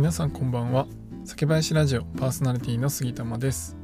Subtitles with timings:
[0.00, 0.86] 皆さんこんばんは
[1.26, 3.76] 酒林ラジオパーソナリティの杉玉です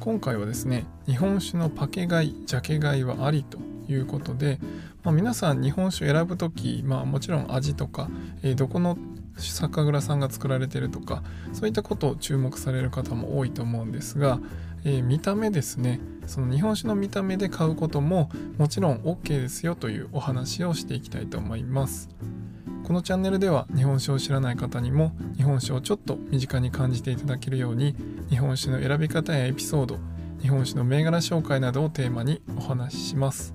[0.00, 4.58] 今回はですね日本酒のパケ買いジャケ買いはありということで、
[5.02, 8.08] まあ、皆さん日本酒選ぶ時、まあ、もちろん味とか、
[8.42, 8.96] えー、どこの
[9.36, 14.40] 酒蔵さんが作られてるとかそういったことを注目される方も多いと思うんですが、
[14.86, 22.08] えー、見た目ですねその日本酒の見た目で買うことももちろん OK ですよというお話をしていきたいと思います。
[22.90, 27.94] このチャンネルでは日本酒を知らない方にも日本酒をちょっと身近に感じていただけるように
[28.30, 30.00] 日本酒の選び方やエピソード
[30.42, 33.54] 日本酒の銘柄紹介などをテーマにお話しします、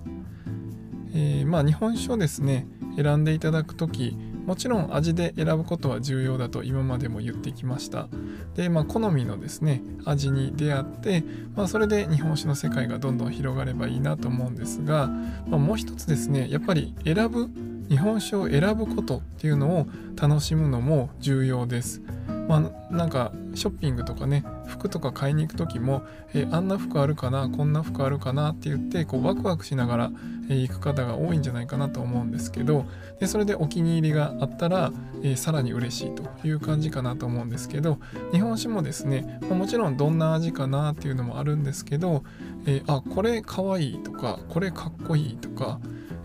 [1.14, 8.08] えー、まあ日本酒をですね選んでいただく時もちろん味で選ぶことは重要だと今までも言ってきました。
[8.56, 11.24] でまあ好みのですね味に出会って、
[11.56, 15.08] まあ、それで日本酒の世界がどんどん広がればいいなと思うんですが、
[15.48, 17.50] まあ、もう一つですねやっぱり選ぶ
[17.90, 22.02] 日本酒を選ぶことっていうのを楽しむのも重要です。
[22.48, 30.12] まあ、なんかショッピングとかね服とか買いに行く時も、えあんな服あるかなこんな服あるかなって言ってこうワクワクしながら、
[30.50, 32.86] え行く方が多いんじゃないかなと思うんですけど
[33.20, 34.92] でそれでお気に入りがあったら、
[35.24, 38.00] えさらに嬉しいという感じかなと思うんですけど
[38.32, 42.24] 日本酒もですね、まあ、もちろんどんな味かなっていうのもあるんですけど、
[42.66, 45.80] えー、あこれかわいいとかこれかっこいいとか、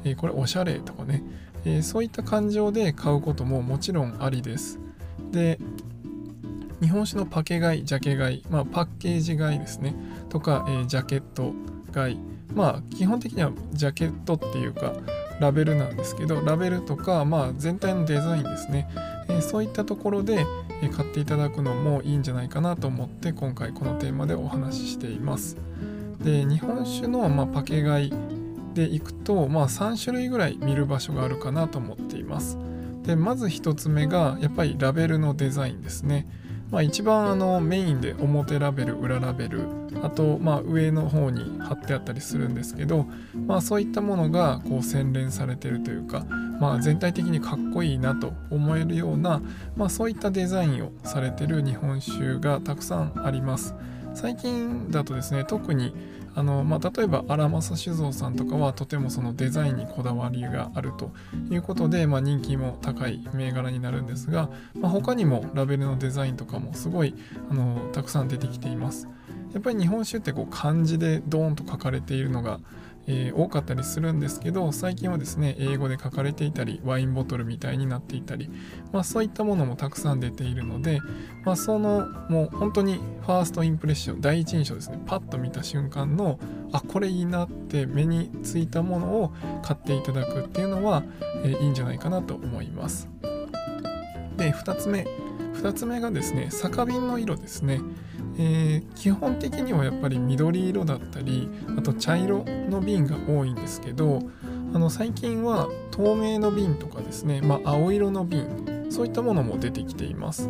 [0.04, 1.22] えー、これおしゃれとかね
[1.64, 4.78] えー、そういった感情で買うことももちろんありです。
[5.32, 5.58] で
[6.80, 9.94] 日本酒のパケ買いジャケ買い、まあ、パッケージ買いですね
[10.30, 11.52] とか、えー、ジャケット
[11.92, 12.18] 買い
[12.54, 14.94] まあ基本的にはジャケットっていうか
[15.40, 18.88] ラベルなんですけどラベルとか、まあ、全体のデザインですね、
[19.28, 20.46] えー、そういったところで
[20.96, 25.56] 買っていただくのもいいんじゃないかなと思って今回このテーマでお話ししています。
[26.22, 28.12] で日本酒の、まあ、パケ買い
[28.74, 32.58] でいくと、まあ、3種類ぐらい見る場所があるかなと思っています。
[33.02, 36.26] でまず1つ目がやっぱりラベルのデザインですね。
[36.70, 39.66] まあ、一番あのメインで表ラベル裏ラベル
[40.04, 43.06] あとまあ上の方に貼ってあったりするんですけど、
[43.46, 46.24] まあ、そういったものがこう洗練されてるというか、
[46.60, 49.42] まあ、全体的にかっこいいなと思えるような、
[49.76, 53.74] まあ、そういったデザインをされてる日本酒がたくさんあります。
[54.14, 55.94] 最近だとですね特に
[56.40, 61.12] あの、まあ、例えば荒政酒造さんとかはとてもそのデザインにこだわりがあると
[61.50, 67.14] いうことで、まあ、人気も高い銘柄になるんですが、まあ、他にもラベルのデザインとかもすごい
[67.50, 69.06] あのたくさん出てきています。
[69.52, 72.60] やっぱり日本酒ってこう漢字でドーンと書かれているのが
[73.10, 78.48] えー、多かったりするんですけど最近はですね英語で書かれていたりワインボトルみたいになっていたり、
[78.92, 81.00] まあ、そういったものもたくさん出ているので、
[81.44, 86.38] まあ、そのもう本当にファーストインプレッション第一印象ですねパッと見た瞬間の
[86.72, 89.32] あこれいいなって目についたものを
[89.62, 91.02] 買っていただくっていうのは、
[91.42, 93.08] えー、いいんじゃないかなと思います。
[94.36, 95.06] で2つ目
[95.60, 97.80] 2つ目がですね酒瓶の色ですね
[98.38, 104.20] えー、基本的にはやっぱり緑色だったりあと茶色の瓶が多いんですけど
[104.72, 110.48] あの最近は透明の瓶とかですね、まあ、青色の瓶そういったものも出てきています。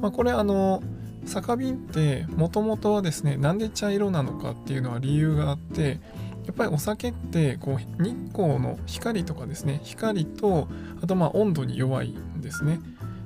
[0.00, 0.82] まあ、これあの
[1.26, 6.00] 酒瓶ってもともとはですねなんで茶色なのかっていうのは理由があって
[6.46, 10.68] やっぱりお酒ってこう日光の光とかですね光と
[11.02, 12.80] あとまあ温度に弱いんですね。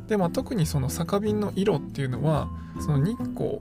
[0.08, 2.48] でまあ特にその酒瓶の色っていうのは
[2.80, 3.60] その日光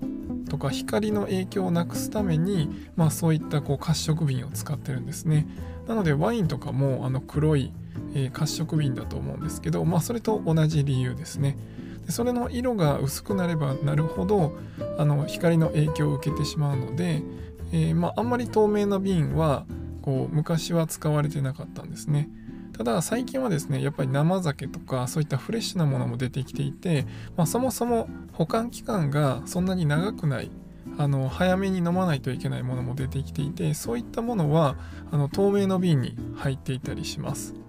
[0.49, 5.47] とか光の影響をなくすために、まあ、そういったこう褐色瓶を使ってるんですね。
[5.87, 7.71] なのでワインとかもあの黒い、
[8.13, 11.57] えー、褐色瓶だと思うんですけど、まあ、それと同じ理由ですね。
[12.05, 14.57] でそれの色が薄くなればなるほど
[14.97, 17.23] あの光の影響を受けてしまうので、
[17.71, 19.65] えー、まあ、あんまり透明な瓶は
[20.01, 22.29] こう昔は使われてなかったんですね。
[22.77, 27.05] ただ最近はですねやっぱり生酒とかそういったフレッシュなものも出てきていて、
[27.37, 30.51] まあ、そもそも保管期間がそんなに長くない
[30.97, 34.75] あの早めに飲まないといけないものも出てきていてそういったものは
[35.11, 37.62] あの透明の瓶に入っていたりします。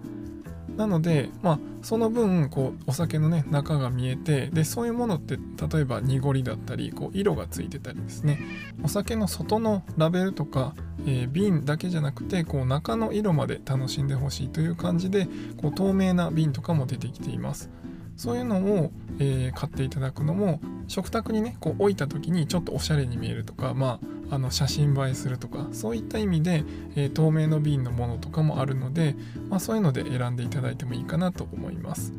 [0.77, 8.39] なので、まあ、その分こうお酒の、ね、中が見えてでそういうものって例えば濁りだったりこう色がついてたりですね。
[8.83, 10.75] お酒の外のラベルとか、
[11.05, 15.27] えー、瓶だけじゃなくてこう中の色まで楽しんでほしいという感じで
[15.57, 17.69] こう透明な瓶とかも出てきています。
[18.15, 26.63] そういうのを、えー、買っていただくのも食卓にねこう置いた時にちょっとおしゃれに見えるとかまああの写真映えするとかそういった意味で、
[26.95, 29.15] えー、透明の瓶のものとかもあるので、
[29.49, 32.13] まあ、そういうので選んでいただいてもいいかなと思います。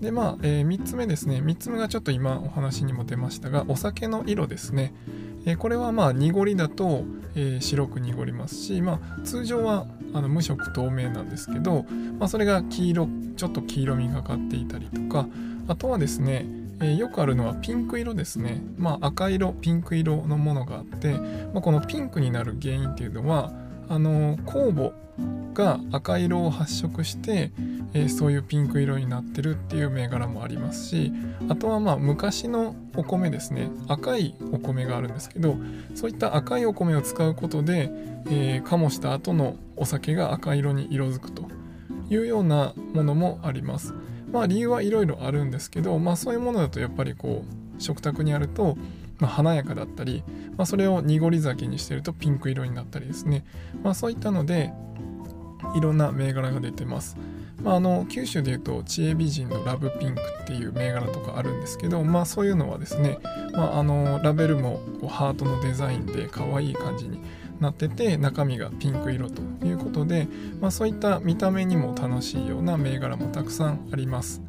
[0.00, 4.94] でまあ、えー、3つ目ですね3つ目がちょっと今お話にも出ましたがお酒の色ですね、
[5.46, 7.04] え、これはまあ濁りだと、
[7.34, 11.84] え、白く濁りますし、まあ、通常はあの無色透明なんですけど、
[12.18, 15.26] まあ、それが黄色ちょっと黄色みがかっていたりとか
[15.68, 16.46] あとはですね、
[16.80, 21.12] え、よくあるのはピンク色ですね、まあ、赤色ピンク色のものがあって、
[21.52, 23.52] まあ、このピンクになる原因っていうのは
[23.88, 24.92] あの酵母
[25.54, 27.50] が赤色を発色して、
[27.92, 31.12] えー、そういうピンク色になってるっていう銘柄もありますし
[31.48, 35.56] あとはまあ昔のお米ですね赤いお米があるんですけど
[35.94, 37.90] そういった赤いお米を使うことで、
[38.30, 41.48] えー、醸した後のお酒が赤色に色づくと
[42.10, 43.94] いうようなものもあります。
[44.32, 47.44] まあ理由はいろいろあるんですけど、まあそういうものだとやっぱりこ
[47.78, 48.76] う食卓にあると、
[49.18, 50.22] まあ、華やかだったり、
[50.56, 53.44] まあ、それを濁り酒にしてるとピンク色になったりですね、
[53.82, 54.72] まあ、そういったので
[55.74, 57.16] いろんな銘柄が出てます。
[57.62, 63.18] まあ、あの九州でいうと知恵美人のラブピンクっていう銘柄とかあるんですけど、まあ、そういうのはですね、
[63.52, 67.20] まあ、あのラベルもこうハートのデザインで可愛い感じに
[67.60, 70.28] なってて中身がピンク色ということで、
[70.60, 74.40] まあ、そういった見た目にも楽しいような銘柄もたくさんあります。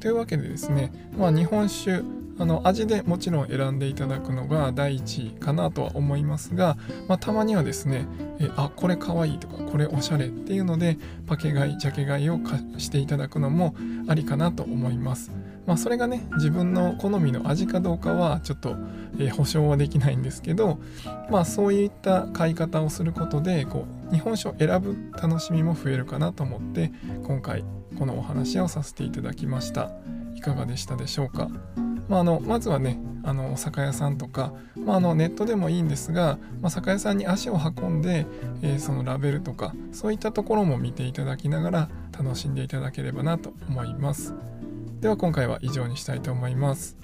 [0.00, 2.02] というわけでですね、まあ、日本酒
[2.38, 8.06] あの味でもちろん選んでいただくのが第一位かなとは思いますが、まあ、たまにはですね
[8.38, 12.40] えあこれかわいいとかこれおしゃれっていうのでパケ買いジャケ買いを
[12.78, 13.74] していただくのも
[14.08, 15.30] ありかなと思います。
[15.70, 18.74] まあ、それがね自分の好みの味かどうかはちょっと、
[19.20, 20.80] えー、保証はできないんですけど、
[21.30, 26.90] まあ、そういった買い方をすることでこう日本酒を選ぶ楽しみも増えるかなと思って
[27.22, 27.62] 今回
[27.96, 29.92] このお話をさせていただきました。
[30.34, 31.48] いかがでしたでしょうか？
[32.08, 38.26] まあ、あのまずはねあの酒屋さんとか、まあ、あのネットでもいいんですが、まあ、酒屋さんに足を運んで、
[38.62, 44.34] えー、そのラベルとかそういったところも見ていただきながら楽しんでいただければなと思います。
[45.00, 46.96] では今回は以上にしたいと思います。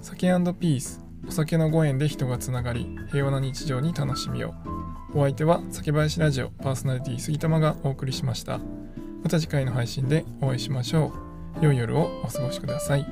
[0.00, 0.28] 酒
[0.58, 4.54] ピースお酒のご縁で人がつながり平和な日常に楽しみを。
[5.14, 8.58] お相手は酒林ラジオパーソナリティ杉玉がお送りしました。
[9.22, 11.12] また次回の配信でお会いしましょ
[11.60, 11.64] う。
[11.64, 13.06] 良い夜をお過ごしください。